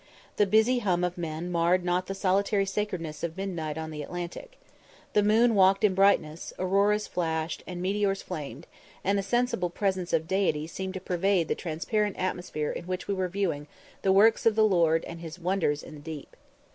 The 0.37 0.47
busy 0.47 0.79
hum 0.79 1.03
of 1.03 1.15
men 1.15 1.51
marred 1.51 1.83
not 1.85 2.07
the 2.07 2.15
solitary 2.15 2.65
sacredness 2.65 3.21
of 3.23 3.37
midnight 3.37 3.77
on 3.77 3.91
the 3.91 4.01
Atlantic. 4.01 4.57
The 5.13 5.21
moon 5.21 5.53
"walked 5.53 5.83
in 5.83 5.93
brightness," 5.93 6.53
auroras 6.57 7.05
flashed, 7.05 7.61
and 7.67 7.83
meteors 7.83 8.23
flamed, 8.23 8.65
and 9.03 9.19
a 9.19 9.21
sensible 9.21 9.69
presence 9.69 10.11
of 10.11 10.27
Deity 10.27 10.65
seemed 10.65 10.95
to 10.95 10.99
pervade 11.01 11.49
the 11.49 11.53
transparent 11.53 12.17
atmosphere 12.17 12.71
in 12.71 12.85
which 12.85 13.07
we 13.07 13.13
were 13.13 13.27
viewing 13.29 13.67
"the 14.01 14.11
works 14.11 14.47
of 14.47 14.55
the 14.55 14.65
Lord, 14.65 15.05
and 15.05 15.19
his 15.19 15.37
wonders 15.37 15.83
in 15.83 15.93
the 15.93 16.01
deep." 16.01 16.35